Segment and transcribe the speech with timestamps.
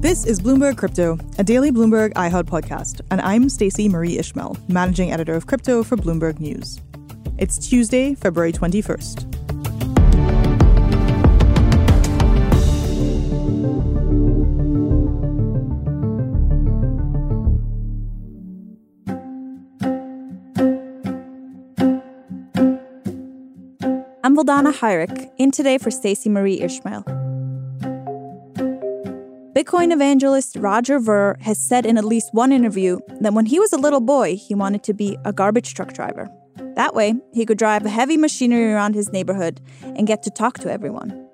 [0.00, 5.12] This is Bloomberg Crypto, a daily Bloomberg iHeart podcast, and I'm Stacey Marie Ishmael, managing
[5.12, 6.80] editor of crypto for Bloomberg News.
[7.36, 9.26] It's Tuesday, February 21st.
[24.24, 27.19] I'm Vildana Hajric, in today for Stacey Marie Ishmael.
[29.60, 33.74] Bitcoin evangelist Roger Ver has said in at least one interview that when he was
[33.74, 36.30] a little boy, he wanted to be a garbage truck driver.
[36.76, 40.72] That way, he could drive heavy machinery around his neighborhood and get to talk to
[40.72, 41.28] everyone.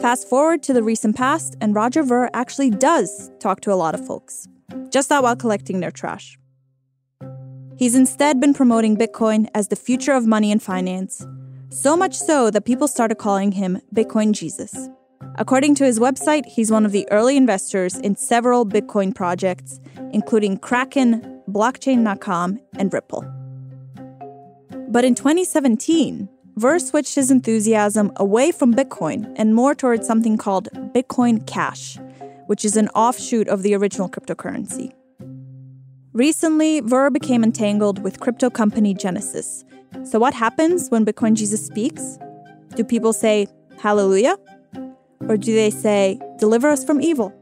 [0.00, 3.96] Fast forward to the recent past, and Roger Ver actually does talk to a lot
[3.96, 4.46] of folks,
[4.90, 6.38] just not while collecting their trash.
[7.76, 11.26] He's instead been promoting Bitcoin as the future of money and finance,
[11.70, 14.88] so much so that people started calling him Bitcoin Jesus.
[15.36, 19.80] According to his website, he's one of the early investors in several Bitcoin projects,
[20.12, 23.24] including Kraken, Blockchain.com, and Ripple.
[24.88, 30.68] But in 2017, Ver switched his enthusiasm away from Bitcoin and more towards something called
[30.94, 31.98] Bitcoin Cash,
[32.46, 34.92] which is an offshoot of the original cryptocurrency.
[36.12, 39.64] Recently, Ver became entangled with crypto company Genesis.
[40.04, 42.18] So, what happens when Bitcoin Jesus speaks?
[42.76, 43.48] Do people say,
[43.80, 44.36] Hallelujah?
[45.28, 47.32] Or do they say, Deliver us from evil?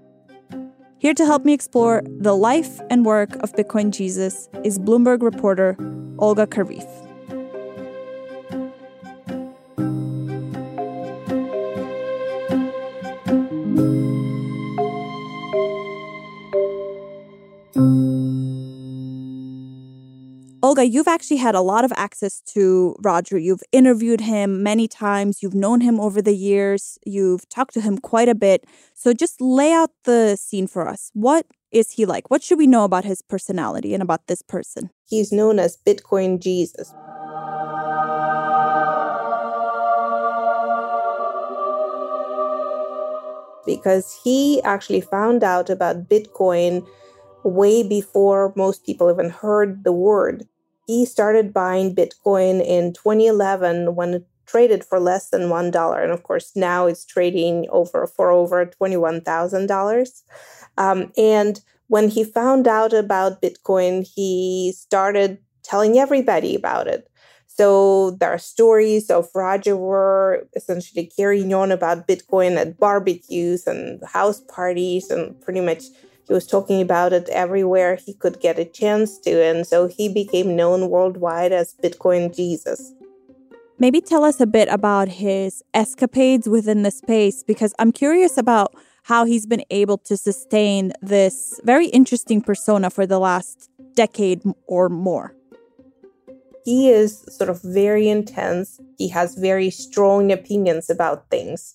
[0.99, 5.77] Here to help me explore the life and work of Bitcoin Jesus is Bloomberg reporter
[6.19, 7.02] Olga Kharif.
[20.73, 23.37] Olga, you've actually had a lot of access to Roger.
[23.37, 25.43] You've interviewed him many times.
[25.43, 26.99] You've known him over the years.
[27.05, 28.65] You've talked to him quite a bit.
[28.95, 31.11] So just lay out the scene for us.
[31.13, 32.31] What is he like?
[32.31, 34.89] What should we know about his personality and about this person?
[35.07, 36.95] He's known as Bitcoin Jesus.
[43.67, 46.87] Because he actually found out about Bitcoin
[47.45, 50.47] way before most people even heard the word
[50.93, 56.13] he started buying Bitcoin in 2011 when it traded for less than one dollar, and
[56.13, 60.23] of course now it's trading over for over twenty-one thousand um, dollars.
[60.77, 67.09] And when he found out about Bitcoin, he started telling everybody about it.
[67.47, 74.41] So there are stories of Roger essentially carrying on about Bitcoin at barbecues and house
[74.41, 75.85] parties and pretty much
[76.27, 80.09] he was talking about it everywhere he could get a chance to, and so he
[80.09, 82.95] became known worldwide as Bitcoin Jesus.
[83.79, 88.75] Maybe tell us a bit about his escapades within the space, because I'm curious about
[89.05, 94.89] how he's been able to sustain this very interesting persona for the last decade or
[94.89, 95.35] more.
[96.65, 98.81] He is sort of very intense.
[98.97, 101.75] He has very strong opinions about things.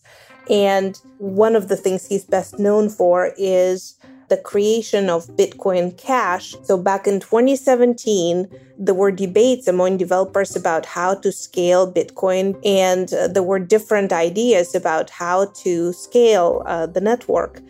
[0.49, 3.97] And one of the things he's best known for is
[4.29, 6.55] the creation of Bitcoin Cash.
[6.63, 13.13] So back in 2017, there were debates among developers about how to scale Bitcoin, and
[13.13, 17.61] uh, there were different ideas about how to scale uh, the network.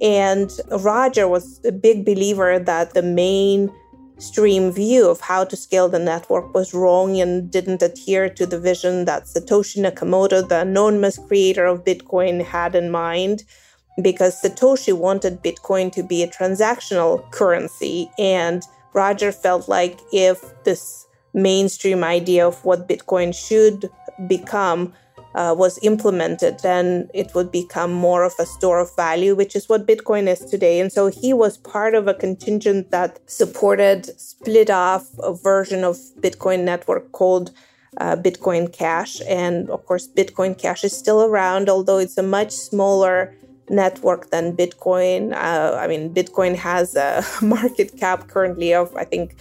[0.00, 3.72] And Roger was a big believer that the main
[4.18, 8.58] stream view of how to scale the network was wrong and didn't adhere to the
[8.58, 13.44] vision that Satoshi Nakamoto, the anonymous creator of Bitcoin, had in mind
[14.02, 18.10] because Satoshi wanted Bitcoin to be a transactional currency.
[18.18, 18.62] And
[18.92, 23.90] Roger felt like if this mainstream idea of what Bitcoin should
[24.26, 24.92] become
[25.34, 29.68] uh, was implemented, then it would become more of a store of value, which is
[29.68, 30.80] what Bitcoin is today.
[30.80, 35.98] And so he was part of a contingent that supported split off a version of
[36.20, 37.50] Bitcoin network called
[37.98, 39.20] uh, Bitcoin Cash.
[39.28, 43.34] And of course, Bitcoin Cash is still around, although it's a much smaller
[43.68, 45.32] network than Bitcoin.
[45.32, 49.36] Uh, I mean, Bitcoin has a market cap currently of, I think,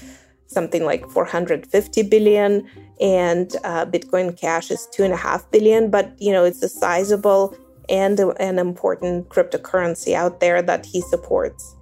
[0.48, 2.68] something like 450 billion,
[3.02, 5.90] and uh, Bitcoin Cash is two and a half billion.
[5.90, 7.56] But you know, it's a sizable
[7.90, 11.76] and an important cryptocurrency out there that he supports.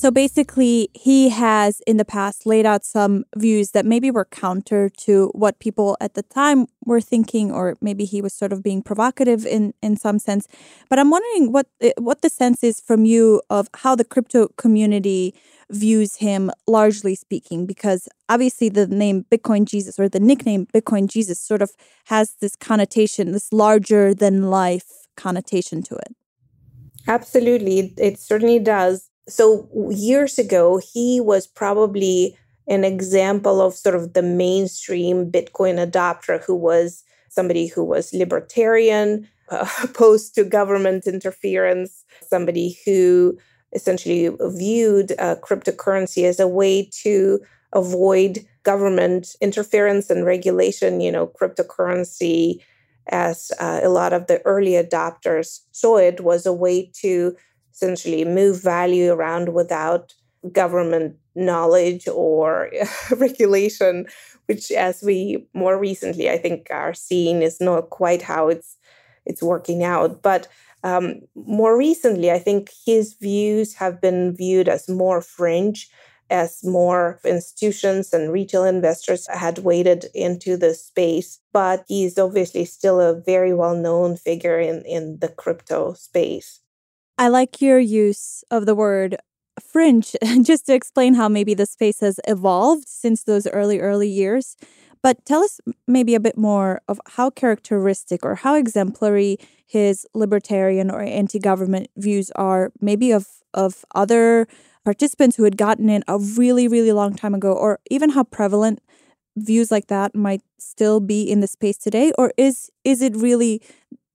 [0.00, 4.88] So basically, he has in the past laid out some views that maybe were counter
[5.04, 8.80] to what people at the time were thinking, or maybe he was sort of being
[8.80, 10.48] provocative in, in some sense.
[10.88, 14.48] But I'm wondering what eh, what the sense is from you of how the crypto
[14.56, 15.34] community
[15.68, 21.38] views him, largely speaking, because obviously the name Bitcoin Jesus or the nickname Bitcoin Jesus
[21.38, 21.72] sort of
[22.06, 26.16] has this connotation, this larger than life connotation to it.
[27.06, 32.36] Absolutely, it certainly does so years ago, he was probably
[32.68, 39.28] an example of sort of the mainstream Bitcoin adopter who was somebody who was libertarian,
[39.82, 43.38] opposed to government interference, somebody who
[43.72, 47.40] essentially viewed uh, cryptocurrency as a way to
[47.72, 51.00] avoid government interference and regulation.
[51.00, 52.60] You know, cryptocurrency,
[53.08, 57.36] as uh, a lot of the early adopters saw it, was a way to
[57.80, 60.14] essentially move value around without
[60.52, 62.70] government knowledge or
[63.16, 64.06] regulation,
[64.46, 68.76] which, as we more recently, I think, are seeing, is not quite how it's
[69.26, 70.22] it's working out.
[70.22, 70.48] But
[70.82, 75.90] um, more recently, I think his views have been viewed as more fringe,
[76.30, 81.38] as more institutions and retail investors had waded into the space.
[81.52, 86.60] But he's obviously still a very well known figure in, in the crypto space.
[87.20, 89.18] I like your use of the word
[89.62, 94.56] fringe just to explain how maybe the space has evolved since those early, early years.
[95.02, 99.36] But tell us maybe a bit more of how characteristic or how exemplary
[99.66, 104.48] his libertarian or anti government views are, maybe of, of other
[104.86, 108.80] participants who had gotten in a really, really long time ago, or even how prevalent
[109.36, 112.12] views like that might still be in the space today?
[112.16, 113.60] Or is is it really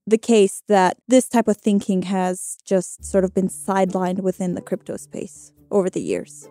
[0.08, 4.62] the case that this type of thinking has just sort of been sidelined within the
[4.62, 6.48] crypto space over the years?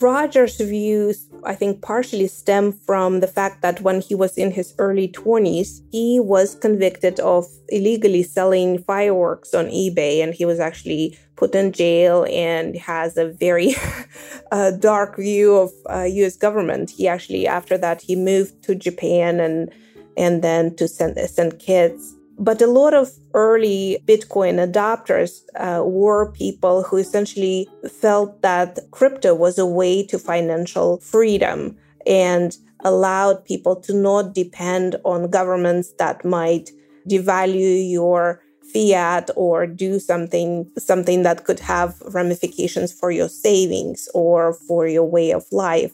[0.00, 4.74] Roger's views, I think, partially stem from the fact that when he was in his
[4.78, 11.18] early 20s, he was convicted of illegally selling fireworks on eBay, and he was actually
[11.36, 13.74] put in jail and has a very
[14.52, 16.36] uh, dark view of uh, U.S.
[16.36, 16.90] government.
[16.90, 19.72] He actually, after that, he moved to Japan and
[20.18, 21.58] and then to send, St.
[21.58, 28.78] Kitts but a lot of early Bitcoin adopters uh, were people who essentially felt that
[28.90, 35.92] crypto was a way to financial freedom and allowed people to not depend on governments
[35.98, 36.70] that might
[37.08, 38.42] devalue your
[38.72, 45.04] fiat or do something something that could have ramifications for your savings or for your
[45.04, 45.92] way of life.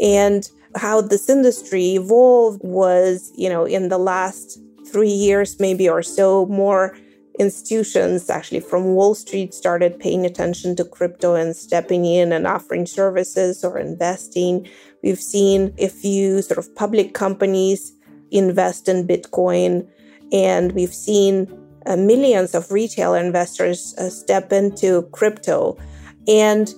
[0.00, 4.58] And how this industry evolved was you know in the last
[4.92, 6.96] three years, maybe or so, more
[7.38, 12.84] institutions actually from Wall Street started paying attention to crypto and stepping in and offering
[12.86, 14.66] services or investing.
[15.02, 17.92] We've seen a few sort of public companies
[18.30, 19.88] invest in Bitcoin,
[20.32, 21.46] and we've seen
[21.86, 25.78] uh, millions of retail investors uh, step into crypto.
[26.26, 26.74] And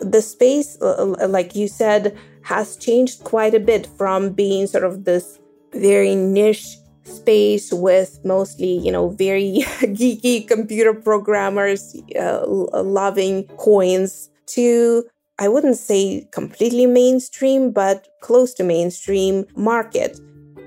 [0.00, 4.84] the space, uh, uh like you said, has changed quite a bit from being sort
[4.84, 5.38] of this
[5.72, 6.76] very niche
[7.10, 15.04] space with mostly, you know, very geeky computer programmers uh, loving coins to
[15.40, 20.20] I wouldn't say completely mainstream, but close to mainstream market.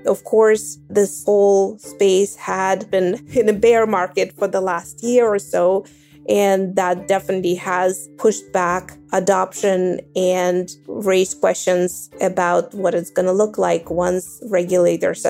[0.04, 5.26] Of course, this whole space had been in a bear market for the last year
[5.28, 5.86] or so,
[6.28, 13.32] and that definitely has pushed back adoption and raised questions about what it's going to
[13.32, 15.24] look like once regulators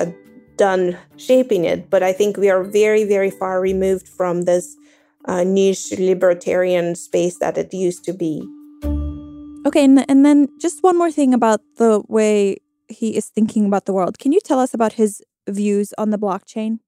[0.57, 1.89] done shaping it.
[1.89, 4.75] But I think we are very, very far removed from this
[5.25, 8.41] uh, niche libertarian space that it used to be.
[9.65, 12.57] Okay, and, and then just one more thing about the way
[12.87, 14.19] he is thinking about the world.
[14.19, 16.79] Can you tell us about his views on the blockchain?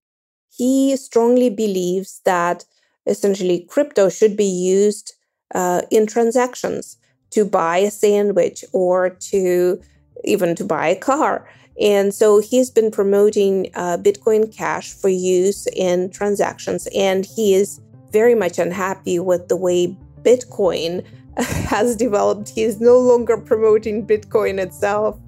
[0.49, 2.65] He strongly believes that
[3.05, 5.13] essentially crypto should be used
[5.55, 6.97] uh, in transactions
[7.31, 9.81] to buy a sandwich or to
[10.23, 11.47] even to buy a car.
[11.79, 17.79] And so he's been promoting uh, Bitcoin Cash for use in transactions, and he is
[18.11, 21.05] very much unhappy with the way Bitcoin
[21.37, 22.49] has developed.
[22.49, 25.19] He is no longer promoting Bitcoin itself,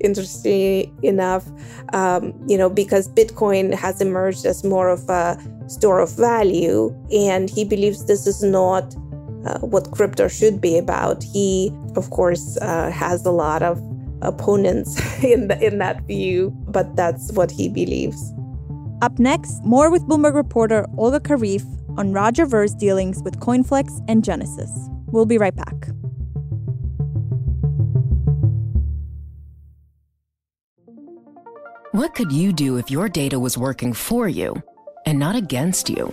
[0.00, 1.46] interesting enough,
[1.94, 7.48] um, you know, because Bitcoin has emerged as more of a store of value, and
[7.48, 8.94] he believes this is not
[9.46, 11.22] uh, what crypto should be about.
[11.22, 13.80] He, of course, uh, has a lot of
[14.22, 18.32] opponents in the, in that view, but that's what he believes.
[19.02, 21.64] Up next, more with Bloomberg reporter Olga Kharif
[21.98, 24.70] on Roger Ver's dealings with Coinflex and Genesis.
[25.06, 25.88] We'll be right back.
[31.92, 34.60] What could you do if your data was working for you
[35.06, 36.12] and not against you?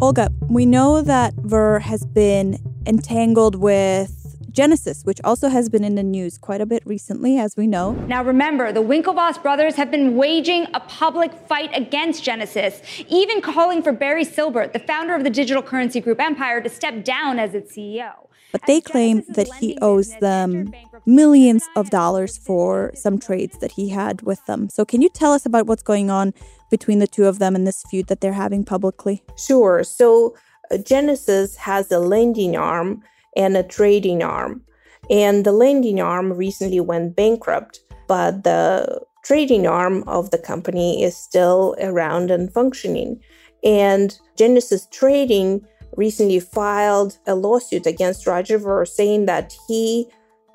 [0.00, 5.96] Olga, we know that Ver has been entangled with Genesis, which also has been in
[5.96, 7.92] the news quite a bit recently, as we know.
[8.06, 13.82] Now, remember, the Winklevoss brothers have been waging a public fight against Genesis, even calling
[13.82, 17.52] for Barry Silbert, the founder of the digital currency group Empire, to step down as
[17.52, 18.28] its CEO.
[18.52, 20.72] But they claim that he owes them
[21.04, 24.68] millions of dollars for some trades that he had with them.
[24.68, 26.32] So, can you tell us about what's going on
[26.70, 29.22] between the two of them in this feud that they're having publicly?
[29.36, 29.82] Sure.
[29.84, 30.36] So,
[30.70, 33.02] uh, Genesis has a lending arm
[33.36, 34.62] and a trading arm.
[35.10, 41.16] And the lending arm recently went bankrupt, but the trading arm of the company is
[41.16, 43.20] still around and functioning.
[43.64, 50.06] And Genesis Trading recently filed a lawsuit against Roger Ver saying that he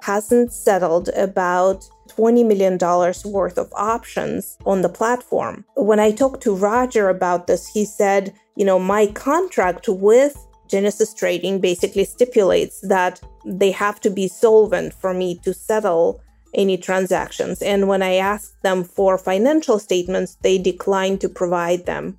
[0.02, 2.78] hasn't settled about $20 million
[3.26, 5.66] worth of options on the platform.
[5.76, 10.36] When I talked to Roger about this, he said, you know, my contract with
[10.68, 16.22] Genesis Trading basically stipulates that they have to be solvent for me to settle
[16.54, 17.62] any transactions.
[17.62, 22.18] And when I asked them for financial statements, they declined to provide them.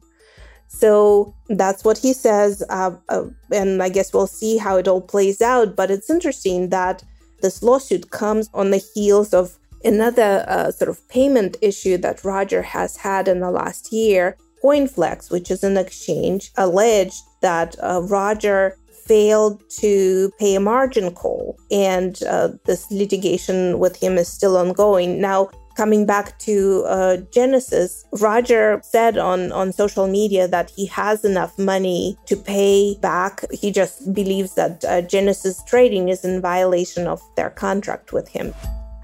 [0.69, 2.62] So that's what he says.
[2.69, 5.76] Uh, uh, and I guess we'll see how it all plays out.
[5.76, 7.05] But it's interesting that
[7.43, 12.62] this lawsuit comes on the heels of another uh, sort of payment issue that Roger
[12.62, 14.37] has had in the last year.
[14.62, 21.59] Coinflex, which is an exchange, alleged that uh, Roger failed to pay a margin call,
[21.71, 25.21] and uh, this litigation with him is still ongoing.
[25.21, 31.25] Now, coming back to uh, Genesis, Roger said on, on social media that he has
[31.25, 33.45] enough money to pay back.
[33.53, 38.55] He just believes that uh, Genesis Trading is in violation of their contract with him.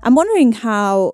[0.03, 1.13] I'm wondering how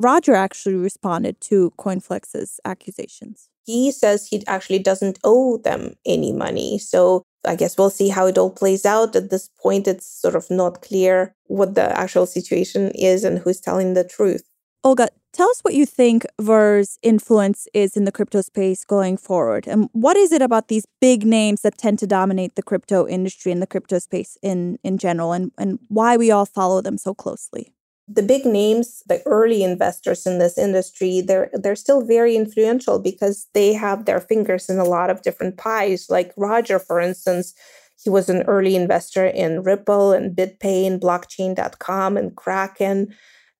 [0.00, 3.48] Roger actually responded to Coinflex's accusations.
[3.64, 6.78] He says he actually doesn't owe them any money.
[6.78, 9.16] So I guess we'll see how it all plays out.
[9.16, 13.60] At this point, it's sort of not clear what the actual situation is and who's
[13.60, 14.42] telling the truth.
[14.84, 19.66] Olga, tell us what you think Ver's influence is in the crypto space going forward.
[19.66, 23.50] And what is it about these big names that tend to dominate the crypto industry
[23.50, 27.14] and the crypto space in, in general, and, and why we all follow them so
[27.14, 27.72] closely?
[28.08, 33.48] The big names, the early investors in this industry, they're they're still very influential because
[33.52, 36.06] they have their fingers in a lot of different pies.
[36.08, 37.54] Like Roger, for instance,
[38.02, 43.14] he was an early investor in Ripple and BitPay and blockchain.com and Kraken.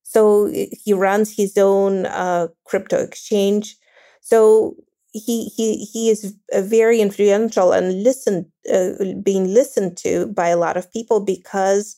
[0.04, 3.76] So he runs his own uh, crypto exchange.
[4.20, 4.76] So
[5.12, 10.76] he he he is very influential and listened uh, being listened to by a lot
[10.76, 11.96] of people because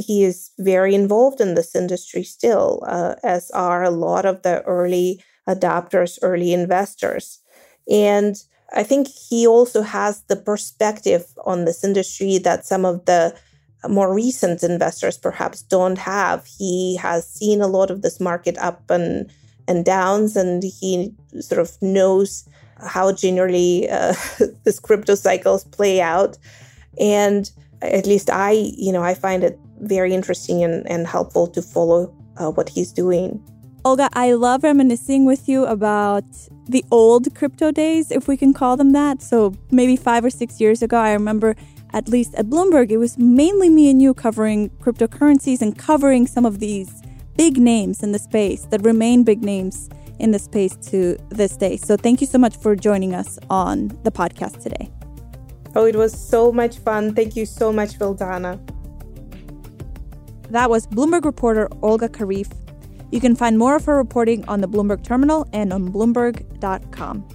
[0.00, 4.62] he is very involved in this industry still, uh, as are a lot of the
[4.62, 7.40] early adopters, early investors.
[7.90, 8.36] And
[8.74, 13.34] I think he also has the perspective on this industry that some of the
[13.88, 16.46] more recent investors perhaps don't have.
[16.46, 19.30] He has seen a lot of this market up and
[19.66, 22.48] and downs, and he sort of knows
[22.86, 24.14] how generally uh,
[24.64, 26.38] this crypto cycles play out.
[26.98, 27.50] And
[27.82, 32.14] at least I, you know, I find it very interesting and, and helpful to follow
[32.36, 33.42] uh, what he's doing.
[33.84, 36.24] Olga, I love reminiscing with you about
[36.68, 39.22] the old crypto days, if we can call them that.
[39.22, 41.56] So maybe five or six years ago, I remember
[41.92, 46.44] at least at Bloomberg, it was mainly me and you covering cryptocurrencies and covering some
[46.44, 47.02] of these
[47.36, 51.76] big names in the space that remain big names in the space to this day.
[51.76, 54.90] So thank you so much for joining us on the podcast today.
[55.74, 57.14] Oh, it was so much fun.
[57.14, 58.58] Thank you so much, Vildana.
[60.50, 62.50] That was Bloomberg reporter Olga Kharif.
[63.10, 67.28] You can find more of her reporting on the Bloomberg Terminal and on Bloomberg.com.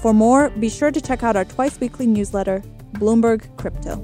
[0.00, 2.62] For more, be sure to check out our twice weekly newsletter,
[2.94, 3.96] Bloomberg Crypto.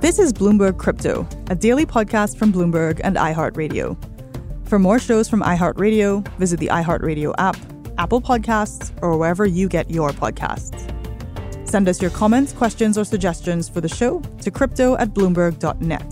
[0.00, 3.96] This is Bloomberg Crypto, a daily podcast from Bloomberg and iHeartRadio.
[4.68, 7.56] For more shows from iHeartRadio, visit the iHeartRadio app,
[7.98, 10.75] Apple Podcasts, or wherever you get your podcasts.
[11.76, 16.10] Send us your comments, questions, or suggestions for the show to crypto at bloomberg.net.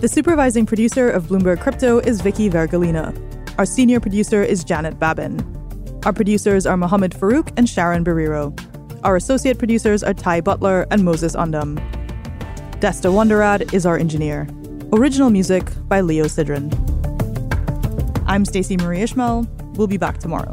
[0.00, 3.12] The supervising producer of Bloomberg Crypto is Vicky Vergolina.
[3.58, 5.40] Our senior producer is Janet Babin.
[6.04, 8.56] Our producers are Mohammed Farouk and Sharon Barrero.
[9.02, 11.74] Our associate producers are Ty Butler and Moses Undum.
[12.78, 14.46] Desta Wonderad is our engineer.
[14.92, 16.72] Original music by Leo Sidran.
[18.28, 19.44] I'm Stacey Marie Ishmael.
[19.74, 20.52] We'll be back tomorrow.